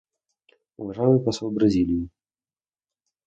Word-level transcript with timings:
Уважаемый 0.77 1.19
посол 1.23 1.51
Бразилии. 1.51 2.09